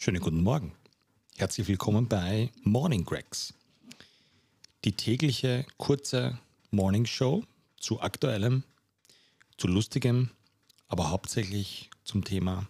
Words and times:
Schönen 0.00 0.20
guten 0.20 0.44
Morgen. 0.44 0.76
Herzlich 1.38 1.66
willkommen 1.66 2.06
bei 2.06 2.52
Morning 2.62 3.04
Gregs. 3.04 3.52
Die 4.84 4.92
tägliche 4.92 5.66
kurze 5.76 6.38
Morning 6.70 7.04
Show 7.04 7.42
zu 7.80 8.00
aktuellem, 8.00 8.62
zu 9.56 9.66
lustigem, 9.66 10.30
aber 10.86 11.10
hauptsächlich 11.10 11.90
zum 12.04 12.22
Thema, 12.22 12.68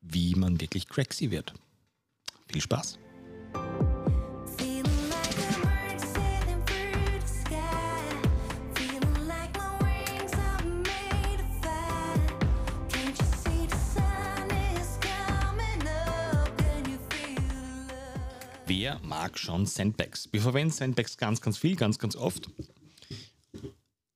wie 0.00 0.34
man 0.34 0.58
wirklich 0.58 0.88
Gregsy 0.88 1.30
wird. 1.30 1.52
Viel 2.48 2.62
Spaß! 2.62 2.98
Wer 18.74 18.98
mag 19.00 19.38
schon 19.38 19.66
Sandbags? 19.66 20.30
Wir 20.32 20.40
verwenden 20.40 20.72
Sandbags 20.72 21.18
ganz, 21.18 21.42
ganz 21.42 21.58
viel, 21.58 21.76
ganz, 21.76 21.98
ganz 21.98 22.16
oft. 22.16 22.48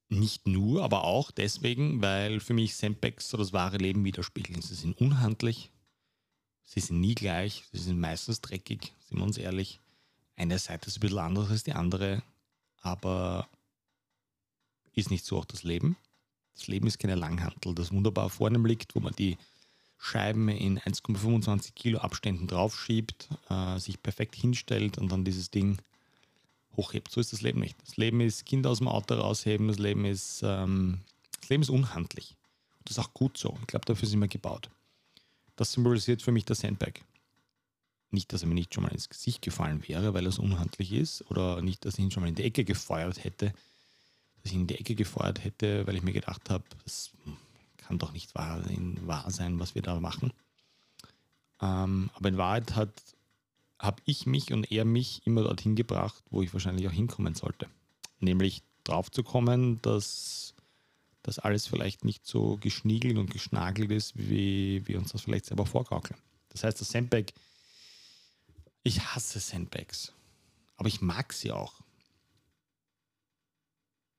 Nicht 0.09 0.47
nur, 0.47 0.83
aber 0.83 1.05
auch 1.05 1.30
deswegen, 1.30 2.01
weil 2.01 2.41
für 2.41 2.55
mich 2.55 2.74
Sandbags 2.74 3.28
so 3.28 3.37
das 3.37 3.52
wahre 3.52 3.77
Leben 3.77 4.02
widerspiegeln. 4.02 4.62
Sie 4.62 4.74
sind 4.74 4.98
unhandlich, 4.98 5.70
sie 6.64 6.80
sind 6.80 7.02
nie 7.02 7.14
gleich, 7.14 7.64
sie 7.70 7.80
sind 7.80 8.00
meistens 8.00 8.41
dreckig, 8.41 8.95
sind 9.06 9.19
wir 9.19 9.24
uns 9.24 9.37
ehrlich. 9.37 9.78
Eine 10.37 10.59
Seite 10.59 10.86
ist 10.86 10.97
ein 10.97 11.00
bisschen 11.00 11.19
anders 11.19 11.50
als 11.50 11.64
die 11.64 11.75
andere, 11.75 12.23
aber 12.80 13.50
ist 14.95 15.11
nicht 15.11 15.27
so 15.27 15.36
auch 15.36 15.45
das 15.45 15.64
Leben. 15.64 15.98
Das 16.55 16.66
Leben 16.66 16.86
ist 16.86 16.98
keine 16.98 17.14
Langhantel, 17.14 17.75
das 17.75 17.92
wunderbar 17.92 18.30
vor 18.30 18.47
einem 18.47 18.64
liegt, 18.64 18.95
wo 18.95 19.00
man 19.00 19.14
die 19.14 19.36
Scheiben 19.98 20.48
in 20.48 20.78
1,25 20.78 21.73
Kilo 21.74 21.98
Abständen 21.98 22.46
draufschiebt, 22.46 23.28
äh, 23.48 23.78
sich 23.78 24.02
perfekt 24.02 24.34
hinstellt 24.36 24.98
und 24.98 25.10
dann 25.10 25.24
dieses 25.24 25.50
Ding 25.50 25.78
hochhebt. 26.77 27.11
So 27.11 27.20
ist 27.20 27.33
das 27.33 27.41
Leben 27.41 27.61
nicht. 27.61 27.77
Das 27.84 27.97
Leben 27.97 28.20
ist 28.20 28.44
Kinder 28.44 28.70
aus 28.70 28.78
dem 28.78 28.89
Auto 28.89 29.14
rausheben, 29.14 29.69
das 29.69 29.78
Leben 29.78 30.05
ist, 30.05 30.42
ähm, 30.44 31.00
das 31.41 31.48
Leben 31.48 31.62
ist 31.62 31.70
unhandlich. 31.70 32.36
Das 32.84 32.97
ist 32.97 33.05
auch 33.05 33.14
gut 33.14 33.36
so. 33.39 33.56
Ich 33.62 33.67
glaube, 33.67 33.86
dafür 33.86 34.08
sind 34.08 34.20
wir 34.20 34.28
gebaut. 34.28 34.70
Das 35.56 35.72
symbolisiert 35.72 36.22
für 36.22 36.33
mich 36.33 36.44
der 36.44 36.56
Sandbag. 36.56 36.92
Nicht, 38.11 38.33
dass 38.33 38.42
er 38.42 38.48
mir 38.48 38.55
nicht 38.55 38.72
schon 38.72 38.84
mal 38.84 38.92
ins 38.92 39.08
Gesicht 39.08 39.42
gefallen 39.42 39.83
wäre, 39.89 40.14
weil 40.14 40.30
so 40.30 40.42
unhandlich 40.42 40.92
ist, 40.92 41.28
oder 41.30 41.61
nicht, 41.62 41.84
dass 41.84 41.94
ich 41.94 42.00
ihn 42.00 42.11
schon 42.11 42.22
mal 42.22 42.28
in 42.28 42.34
die 42.34 42.44
Ecke 42.44 42.64
gefeuert 42.64 43.24
hätte, 43.24 43.52
dass 44.42 44.52
ich 44.52 44.55
ihn 44.55 44.62
in 44.62 44.67
die 44.69 44.78
Ecke 44.78 44.94
gefeuert 44.94 45.42
hätte, 45.42 45.86
weil 45.86 45.97
ich 45.97 46.02
mir 46.02 46.12
gedacht 46.12 46.50
habe, 46.50 46.64
das 46.84 47.11
kann 47.87 47.98
doch 47.98 48.12
nicht 48.12 48.34
wahr, 48.34 48.62
wahr 49.03 49.31
sein, 49.31 49.59
was 49.59 49.75
wir 49.75 49.83
da 49.83 50.01
machen. 50.01 50.33
Ähm, 51.61 52.11
aber 52.15 52.29
in 52.29 52.37
Wahrheit 52.39 52.75
hat 52.75 52.92
habe 53.79 54.01
ich 54.06 54.27
mich 54.27 54.53
und 54.53 54.70
er 54.73 54.84
mich 54.84 55.27
immer 55.27 55.42
dorthin 55.42 55.77
gebracht, 55.77 56.25
wo 56.31 56.42
ich 56.42 56.53
wahrscheinlich 56.53 56.89
auch 56.89 56.92
hinkommen 56.92 57.34
sollte. 57.34 57.69
Nämlich 58.20 58.62
drauf 58.84 59.11
zu 59.11 59.23
kommen, 59.23 59.81
dass 59.83 60.55
das 61.23 61.39
alles 61.39 61.67
vielleicht 61.67 62.05
nicht 62.05 62.25
so 62.27 62.57
geschniegelt 62.57 63.19
und 63.19 63.31
geschnagelt 63.31 63.91
ist, 63.91 64.17
wie 64.17 64.87
wir 64.87 64.98
uns 64.98 65.12
das 65.12 65.23
vielleicht 65.23 65.47
selber 65.47 65.67
vorgaukeln. 65.67 66.19
Das 66.51 66.64
heißt, 66.64 66.81
das 66.81 66.91
Sandbag, 66.91 67.25
ich 68.83 69.01
hasse 69.01 69.41
Sandbags, 69.41 70.12
aber 70.77 70.89
ich 70.89 71.01
mag 71.01 71.33
sie 71.33 71.53
auch. 71.53 71.75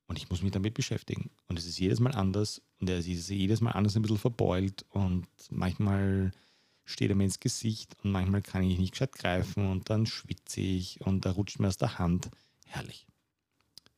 Und 0.08 0.18
ich 0.18 0.30
muss 0.30 0.42
mich 0.42 0.52
damit 0.52 0.74
beschäftigen. 0.74 1.30
Und 1.48 1.60
es 1.60 1.66
ist 1.66 1.80
jedes 1.80 2.00
Mal 2.00 2.14
anders 2.14 2.62
und 2.80 2.90
er 2.90 3.00
ist 3.00 3.08
jedes 3.08 3.62
Mal 3.62 3.72
anders 3.72 3.96
ein 3.96 4.02
bisschen 4.02 4.18
verbeult 4.18 4.86
und 4.90 5.28
manchmal 5.50 6.32
steht 6.86 7.10
er 7.10 7.16
mir 7.16 7.26
ins 7.26 7.42
Gesicht 7.42 7.98
und 8.04 8.12
manchmal 8.12 8.42
kann 8.42 8.64
ich 8.64 8.80
nicht 8.80 8.92
gescheit 8.92 9.12
greifen 9.12 9.70
und 9.70 9.90
dann 9.90 10.06
schwitze 10.06 10.62
ich 10.62 11.02
und 11.02 11.26
er 11.26 11.34
rutscht 11.34 11.60
mir 11.60 11.68
aus 11.68 11.78
der 11.78 12.00
Hand. 12.00 12.30
Herrlich. 12.66 13.06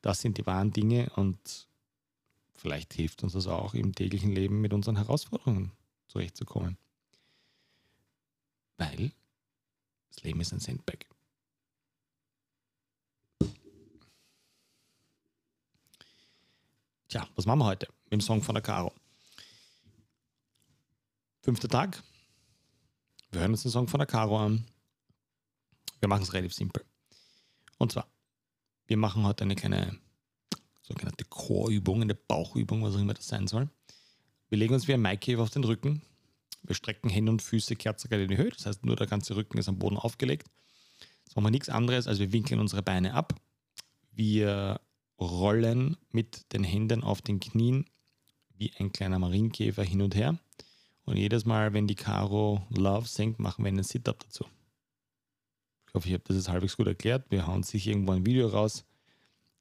Das 0.01 0.21
sind 0.21 0.38
die 0.38 0.45
wahren 0.45 0.71
Dinge 0.71 1.11
und 1.16 1.67
vielleicht 2.55 2.94
hilft 2.94 3.23
uns 3.23 3.34
das 3.34 3.45
auch 3.45 3.75
im 3.75 3.94
täglichen 3.94 4.31
Leben 4.31 4.61
mit 4.61 4.73
unseren 4.73 4.95
Herausforderungen 4.95 5.72
zurechtzukommen. 6.07 6.78
Weil 8.78 9.11
das 10.09 10.23
Leben 10.23 10.41
ist 10.41 10.53
ein 10.53 10.59
Sandbag. 10.59 11.05
Tja, 17.09 17.28
was 17.34 17.47
machen 17.47 17.58
wir 17.58 17.66
heute 17.66 17.88
mit 18.03 18.14
dem 18.14 18.22
Song 18.22 18.44
von 18.44 18.53
der 18.53 18.62
Caro? 18.62 18.94
Fünfter 21.42 21.68
Tag, 21.68 22.03
wir 23.31 23.42
hören 23.42 23.50
uns 23.50 23.64
den 23.64 23.72
Song 23.72 23.88
von 23.88 23.97
der 23.97 24.06
Caro 24.06 24.38
an. 24.38 24.64
Wir 26.00 26.08
machen 26.08 26.22
es 26.22 26.34
relativ 26.34 26.53
simpel. 26.53 26.86
Und 27.80 27.92
zwar, 27.92 28.08
wir 28.86 28.97
machen 28.97 29.24
heute 29.24 29.44
eine 29.44 29.56
kleine 29.56 29.97
sogenannte 30.84 31.25
Chorübung, 31.25 32.03
eine 32.03 32.14
Bauchübung, 32.14 32.84
was 32.84 32.94
auch 32.94 33.00
immer 33.00 33.16
das 33.16 33.28
sein 33.28 33.47
soll. 33.47 33.72
Wir 34.50 34.59
legen 34.59 34.76
uns 34.76 34.88
wie 34.88 34.94
ein 34.94 35.02
Maikäfer 35.02 35.41
auf 35.41 35.50
den 35.50 35.64
Rücken. 35.64 36.03
Wir 36.62 36.76
strecken 36.76 37.09
Hände 37.09 37.31
und 37.31 37.41
Füße 37.41 37.76
kerzengerade 37.76 38.26
in 38.26 38.30
die 38.30 38.38
Höhe. 38.38 38.52
Das 38.52 38.68
heißt, 38.68 38.86
nur 38.86 38.96
der 38.96 39.08
ganze 39.08 39.36
Rücken 39.36 39.58
ist 39.58 39.68
am 39.68 39.80
Boden 39.80 39.97
aufgelegt. 39.97 40.47
Jetzt 41.26 41.36
machen 41.36 41.46
wir 41.46 41.52
nichts 41.52 41.70
anderes, 41.70 42.06
als 42.06 42.20
wir 42.20 42.31
winkeln 42.31 42.59
unsere 42.59 42.84
Beine 42.84 43.16
ab. 43.16 43.34
Wir 44.12 44.80
rollen 45.19 45.97
mit 46.12 46.52
den 46.53 46.63
Händen 46.63 47.03
auf 47.03 47.22
den 47.22 47.40
Knien 47.40 47.85
wie 48.56 48.72
ein 48.78 48.91
kleiner 48.91 49.19
Marienkäfer 49.19 49.84
hin 49.84 50.02
und 50.02 50.16
her. 50.16 50.38
Und 51.06 51.18
jedes 51.18 51.46
Mal, 51.46 51.74
wenn 51.74 51.88
die 51.88 51.96
Caro 51.96 52.66
Love 52.69 53.07
singt, 53.07 53.40
machen 53.40 53.63
wir 53.63 53.69
einen 53.69 53.84
Sit-Up 53.84 54.19
dazu. 54.19 54.46
Ich 55.88 55.94
hoffe, 55.94 56.08
ich 56.08 56.13
habe 56.13 56.24
das 56.28 56.38
jetzt 56.38 56.50
halbwegs 56.50 56.78
gut 56.78 56.88
erklärt. 56.88 57.25
Wir 57.31 57.47
hauen 57.47 57.63
sich 57.63 57.88
irgendwo 57.88 58.12
ein 58.12 58.25
Video 58.25 58.47
raus. 58.47 58.85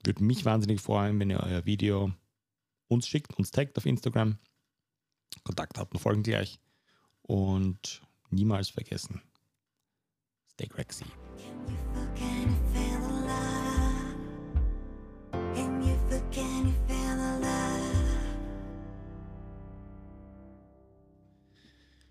Würde 0.05 0.23
mich 0.23 0.45
wahnsinnig 0.45 0.81
freuen, 0.81 1.19
wenn 1.19 1.31
ihr 1.31 1.41
euer 1.41 1.65
Video 1.65 2.13
uns 2.89 3.09
schickt, 3.09 3.37
uns 3.39 3.51
taggt 3.51 3.79
auf 3.79 3.87
Instagram. 3.87 4.39
Kontaktdaten 5.45 5.99
folgen 5.99 6.23
gleich. 6.23 6.59
Und 7.23 8.03
niemals 8.31 8.71
vergessen, 8.71 9.23
stay 10.51 10.67
crazy. 10.67 11.05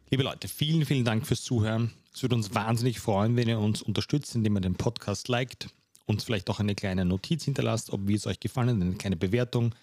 Liebe 0.10 0.24
Leute, 0.24 0.48
vielen, 0.48 0.86
vielen 0.86 1.04
Dank 1.04 1.28
fürs 1.28 1.44
Zuhören. 1.44 1.92
Es 2.14 2.22
würde 2.22 2.36
uns 2.36 2.56
wahnsinnig 2.56 3.02
freuen, 3.02 3.36
wenn 3.36 3.50
ihr 3.50 3.60
uns 3.60 3.82
unterstützt, 3.82 4.36
indem 4.36 4.56
ihr 4.56 4.62
den 4.62 4.76
Podcast 4.76 5.28
liked, 5.28 5.68
uns 6.06 6.24
vielleicht 6.24 6.50
auch 6.50 6.62
eine 6.62 6.76
kleine 6.76 7.04
Notiz 7.04 7.44
hinterlasst, 7.44 7.90
ob 7.90 8.08
wie 8.08 8.14
es 8.14 8.26
euch 8.26 8.40
gefallen 8.40 8.82
eine 8.82 8.96
kleine 8.96 9.18
Bewertung, 9.18 9.76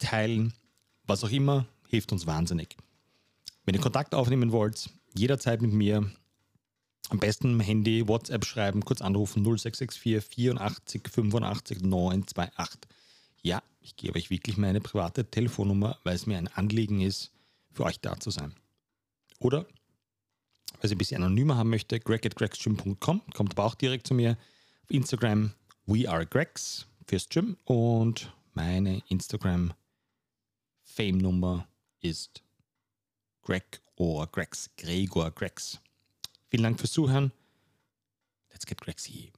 teilen, 0.00 0.52
was 1.06 1.22
auch 1.22 1.30
immer, 1.30 1.64
hilft 1.86 2.10
uns 2.10 2.26
wahnsinnig. 2.26 2.76
Wenn 3.66 3.76
ihr 3.76 3.80
Kontakt 3.80 4.16
aufnehmen 4.16 4.50
wollt, 4.50 4.90
jederzeit 5.14 5.62
mit 5.62 5.72
mir, 5.72 6.10
am 7.10 7.20
besten 7.20 7.60
Handy, 7.60 8.08
WhatsApp 8.08 8.46
schreiben, 8.46 8.84
kurz 8.84 9.00
anrufen 9.00 9.44
0664 9.44 10.24
84 10.24 11.02
85 11.08 11.82
928. 11.82 12.80
Ja, 13.42 13.62
ich 13.80 13.94
gebe 13.94 14.18
euch 14.18 14.28
wirklich 14.28 14.56
meine 14.56 14.80
private 14.80 15.30
Telefonnummer, 15.30 16.00
weil 16.02 16.16
es 16.16 16.26
mir 16.26 16.36
ein 16.36 16.48
Anliegen 16.48 17.00
ist, 17.00 17.30
für 17.70 17.84
euch 17.84 18.00
da 18.00 18.18
zu 18.18 18.30
sein. 18.30 18.56
Oder, 19.38 19.66
wer 20.80 20.88
sie 20.88 20.94
ein 20.94 20.98
bisschen 20.98 21.22
anonymer 21.22 21.56
haben 21.56 21.70
möchte, 21.70 22.00
greg 22.00 22.26
at 22.26 22.36
gregsgym.com, 22.36 23.22
kommt 23.34 23.52
aber 23.52 23.64
auch 23.64 23.74
direkt 23.74 24.06
zu 24.06 24.14
mir. 24.14 24.36
Auf 24.82 24.90
Instagram, 24.90 25.52
we 25.86 26.08
are 26.08 26.26
Gregs 26.26 26.86
fürs 27.06 27.28
Gym 27.28 27.56
und 27.64 28.32
meine 28.54 29.02
Instagram 29.08 29.72
Fame-Nummer 30.82 31.68
ist 32.00 32.42
Greg 33.42 33.80
or 33.96 34.26
Gregs, 34.26 34.70
Gregor 34.76 35.30
Gregs. 35.30 35.80
Vielen 36.48 36.64
Dank 36.64 36.78
fürs 36.80 36.92
Zuhören. 36.92 37.32
Let's 38.50 38.66
get 38.66 38.80
Gregsy. 38.80 39.32